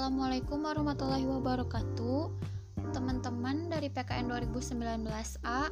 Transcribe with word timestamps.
Assalamualaikum 0.00 0.64
warahmatullahi 0.64 1.28
wabarakatuh. 1.28 2.32
Teman-teman 2.96 3.68
dari 3.68 3.92
PKN 3.92 4.32
2019A 4.32 5.68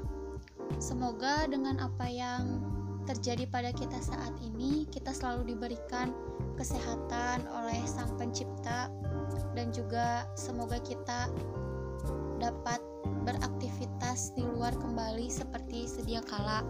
Semoga 0.77 1.49
dengan 1.49 1.81
apa 1.81 2.05
yang 2.13 2.61
terjadi 3.09 3.49
pada 3.49 3.73
kita 3.73 3.97
saat 4.05 4.37
ini 4.45 4.85
Kita 4.93 5.17
selalu 5.17 5.57
diberikan 5.57 6.13
kesehatan 6.61 7.49
oleh 7.49 7.81
Sang 7.89 8.21
Pencipta 8.21 8.93
Dan 9.57 9.73
juga 9.73 10.29
semoga 10.37 10.77
kita 10.85 11.33
dapat 12.37 12.85
beraktivitas 13.25 14.37
di 14.37 14.45
luar 14.45 14.77
kembali 14.77 15.33
seperti 15.33 15.89
sedia 15.89 16.21
kala. 16.21 16.69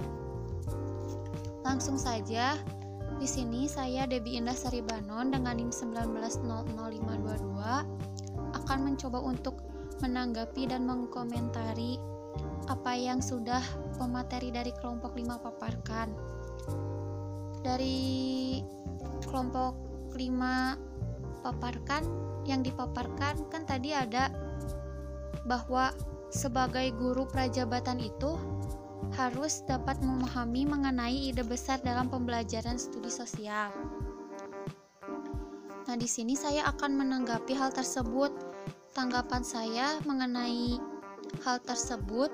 Langsung 1.66 1.98
saja, 1.98 2.54
di 3.18 3.26
sini 3.26 3.66
saya 3.66 4.06
Debi 4.06 4.38
Indah 4.38 4.54
Saribanon 4.54 5.34
dengan 5.34 5.58
NIM 5.58 5.74
1900522 5.74 6.78
akan 8.54 8.78
mencoba 8.78 9.18
untuk 9.18 9.58
menanggapi 9.98 10.70
dan 10.70 10.86
mengkomentari 10.86 11.98
apa 12.70 12.94
yang 12.94 13.18
sudah 13.18 13.58
pemateri 13.98 14.54
dari 14.54 14.70
kelompok 14.70 15.18
5 15.18 15.34
paparkan. 15.34 16.14
Dari 17.66 18.62
kelompok 19.26 19.74
5 20.14 21.42
paparkan 21.42 22.02
yang 22.46 22.62
dipaparkan 22.62 23.50
kan 23.50 23.66
tadi 23.66 23.98
ada 23.98 24.30
bahwa 25.42 25.90
sebagai 26.30 26.94
guru 26.94 27.26
prajabatan 27.26 27.98
itu 27.98 28.38
harus 29.16 29.64
dapat 29.64 30.00
memahami 30.04 30.68
mengenai 30.68 31.32
ide 31.32 31.46
besar 31.46 31.80
dalam 31.80 32.10
pembelajaran 32.12 32.76
studi 32.76 33.08
sosial. 33.08 33.72
Nah, 35.88 35.96
di 35.96 36.04
sini 36.04 36.36
saya 36.36 36.68
akan 36.68 37.00
menanggapi 37.00 37.56
hal 37.56 37.72
tersebut. 37.72 38.28
Tanggapan 38.92 39.40
saya 39.40 39.96
mengenai 40.04 40.76
hal 41.46 41.62
tersebut, 41.64 42.28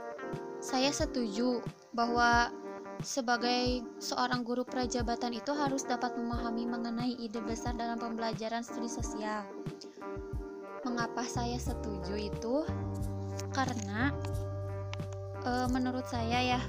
saya 0.58 0.90
setuju 0.90 1.60
bahwa 1.92 2.50
sebagai 3.04 3.84
seorang 4.00 4.42
guru 4.42 4.64
prajabatan 4.64 5.36
itu 5.36 5.52
harus 5.52 5.84
dapat 5.84 6.16
memahami 6.16 6.64
mengenai 6.64 7.14
ide 7.20 7.38
besar 7.44 7.77
dalam 7.77 8.00
pembelajaran 8.00 8.64
studi 8.64 8.88
sosial. 8.88 9.44
Mengapa 10.82 11.22
saya 11.28 11.60
setuju 11.60 12.16
itu? 12.16 12.64
Karena 13.52 14.10
e, 15.44 15.52
menurut 15.70 16.04
saya 16.08 16.56
ya 16.56 16.60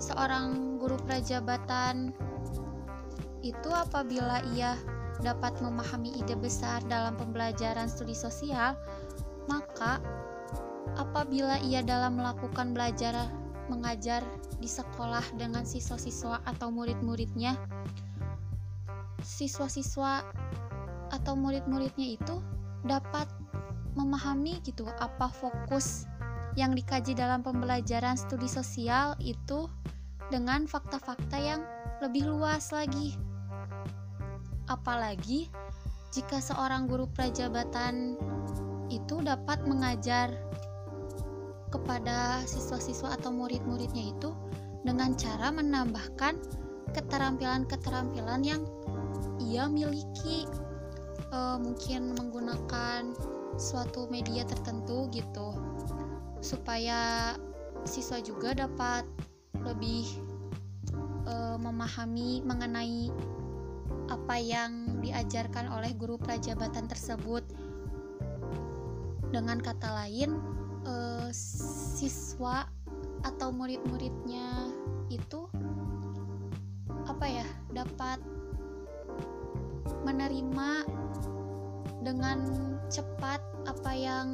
seorang 0.00 0.78
guru 0.80 0.96
prajabatan 1.04 2.14
itu 3.44 3.70
apabila 3.72 4.40
ia 4.56 4.78
dapat 5.20 5.60
memahami 5.60 6.16
ide 6.16 6.32
besar 6.38 6.80
dalam 6.88 7.18
pembelajaran 7.18 7.90
studi 7.90 8.16
sosial 8.16 8.72
maka 9.48 10.00
apabila 10.96 11.60
ia 11.60 11.84
dalam 11.84 12.16
melakukan 12.16 12.72
belajar 12.72 13.28
mengajar 13.68 14.24
di 14.58 14.66
sekolah 14.66 15.22
dengan 15.38 15.62
siswa-siswa 15.62 16.42
atau 16.42 16.74
murid-muridnya 16.74 17.54
siswa-siswa 19.22 20.24
atau 21.12 21.34
murid-muridnya 21.36 22.18
itu 22.18 22.42
dapat 22.82 23.28
memahami 23.94 24.58
gitu 24.64 24.88
apa 24.98 25.28
fokus 25.28 26.08
yang 26.58 26.74
dikaji 26.74 27.14
dalam 27.14 27.42
pembelajaran 27.44 28.18
studi 28.18 28.50
sosial 28.50 29.14
itu 29.22 29.70
dengan 30.30 30.66
fakta-fakta 30.66 31.38
yang 31.38 31.62
lebih 32.00 32.26
luas 32.26 32.70
lagi. 32.70 33.14
Apalagi 34.70 35.50
jika 36.10 36.42
seorang 36.42 36.90
guru 36.90 37.06
prajabatan 37.10 38.18
itu 38.90 39.22
dapat 39.22 39.62
mengajar 39.66 40.34
kepada 41.70 42.42
siswa-siswa 42.46 43.14
atau 43.14 43.30
murid-muridnya 43.30 44.10
itu 44.10 44.34
dengan 44.82 45.14
cara 45.14 45.54
menambahkan 45.54 46.34
keterampilan-keterampilan 46.90 48.42
yang 48.42 48.62
ia 49.38 49.70
miliki 49.70 50.50
e, 51.30 51.38
mungkin 51.62 52.18
menggunakan 52.18 53.14
suatu 53.54 54.10
media 54.10 54.42
tertentu 54.42 55.06
gitu 55.14 55.54
supaya 56.40 57.32
siswa 57.84 58.20
juga 58.20 58.56
dapat 58.56 59.04
lebih 59.64 60.08
e, 61.28 61.34
memahami 61.60 62.44
mengenai 62.44 63.12
apa 64.10 64.36
yang 64.40 65.00
diajarkan 65.00 65.70
oleh 65.70 65.94
guru 65.94 66.18
prajabatan 66.18 66.90
tersebut. 66.90 67.44
Dengan 69.30 69.62
kata 69.62 69.88
lain, 70.04 70.40
e, 70.82 70.94
siswa 71.32 72.66
atau 73.22 73.52
murid-muridnya 73.52 74.72
itu 75.12 75.44
apa 77.04 77.26
ya 77.28 77.46
dapat 77.74 78.18
menerima 80.08 80.88
dengan 82.00 82.38
cepat 82.88 83.49
apa 83.68 83.92
yang 83.92 84.28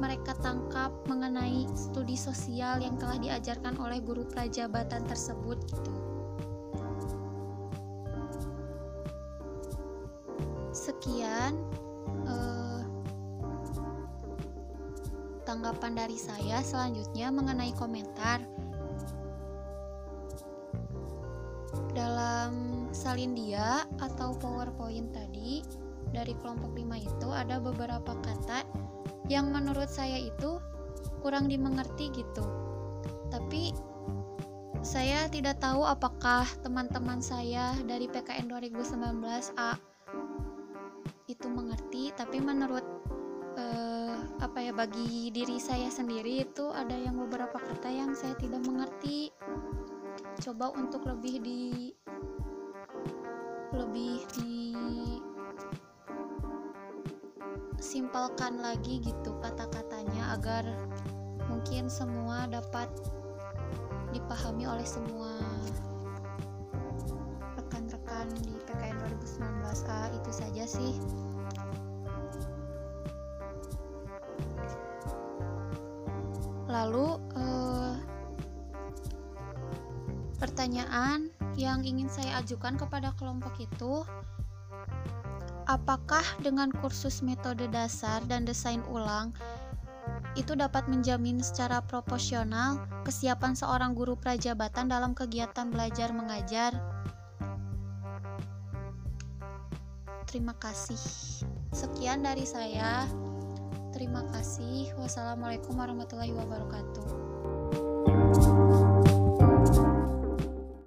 mereka 0.00 0.32
tangkap 0.40 0.92
mengenai 1.04 1.68
studi 1.76 2.16
sosial 2.16 2.80
yang 2.80 2.96
telah 2.96 3.20
diajarkan 3.20 3.76
oleh 3.76 4.00
guru 4.00 4.24
prajabatan 4.28 5.04
tersebut 5.04 5.58
gitu. 5.68 5.92
Sekian 10.72 11.58
eh, 12.24 12.80
tanggapan 15.44 15.92
dari 15.98 16.16
saya 16.16 16.64
selanjutnya 16.64 17.28
mengenai 17.28 17.74
komentar 17.76 18.40
dalam 21.92 22.86
salin 22.94 23.34
dia 23.34 23.82
atau 23.98 24.32
PowerPoint 24.38 25.10
tadi 25.10 25.60
dari 26.10 26.34
kelompok 26.38 26.74
5 26.74 26.98
itu 26.98 27.28
ada 27.30 27.62
beberapa 27.62 28.12
kata 28.22 28.66
yang 29.30 29.54
menurut 29.54 29.86
saya 29.86 30.18
itu 30.18 30.58
kurang 31.22 31.46
dimengerti 31.46 32.10
gitu. 32.10 32.44
Tapi 33.30 33.70
saya 34.80 35.28
tidak 35.28 35.60
tahu 35.60 35.84
apakah 35.84 36.48
teman-teman 36.64 37.20
saya 37.20 37.76
dari 37.84 38.08
PKN 38.08 38.48
2019A 38.48 39.76
itu 41.30 41.46
mengerti, 41.46 42.10
tapi 42.16 42.42
menurut 42.42 42.82
eh, 43.54 44.18
apa 44.42 44.58
ya 44.58 44.72
bagi 44.74 45.30
diri 45.30 45.62
saya 45.62 45.86
sendiri 45.92 46.42
itu 46.42 46.72
ada 46.74 46.96
yang 46.96 47.14
beberapa 47.20 47.60
kata 47.60 47.86
yang 47.86 48.16
saya 48.16 48.34
tidak 48.40 48.66
mengerti. 48.66 49.30
Coba 50.40 50.72
untuk 50.74 51.06
lebih 51.06 51.38
di 51.44 51.62
lebih 53.70 54.26
di 54.34 54.80
simpelkan 57.80 58.60
lagi 58.60 59.00
gitu 59.00 59.32
kata-katanya 59.40 60.36
agar 60.36 60.64
mungkin 61.48 61.88
semua 61.88 62.44
dapat 62.44 62.92
dipahami 64.12 64.68
oleh 64.68 64.84
semua 64.84 65.40
rekan-rekan 67.56 68.28
di 68.44 68.52
PKN 68.68 68.96
2019A 69.00 70.00
itu 70.12 70.30
saja 70.30 70.64
sih. 70.68 70.94
Lalu 76.70 77.08
eh, 77.34 77.94
pertanyaan 80.38 81.32
yang 81.58 81.82
ingin 81.82 82.06
saya 82.12 82.44
ajukan 82.44 82.78
kepada 82.78 83.10
kelompok 83.18 83.56
itu 83.58 84.06
Apakah 85.70 86.26
dengan 86.42 86.74
kursus 86.74 87.22
metode 87.22 87.70
dasar 87.70 88.18
dan 88.26 88.42
desain 88.42 88.82
ulang 88.90 89.30
itu 90.34 90.58
dapat 90.58 90.90
menjamin 90.90 91.38
secara 91.38 91.78
proporsional 91.78 92.82
kesiapan 93.06 93.54
seorang 93.54 93.94
guru 93.94 94.18
prajabatan 94.18 94.90
dalam 94.90 95.14
kegiatan 95.14 95.70
belajar 95.70 96.10
mengajar? 96.10 96.74
Terima 100.26 100.58
kasih. 100.58 100.98
Sekian 101.70 102.26
dari 102.26 102.42
saya. 102.42 103.06
Terima 103.94 104.26
kasih. 104.34 104.90
Wassalamualaikum 104.98 105.78
warahmatullahi 105.78 106.34
wabarakatuh. 106.34 107.06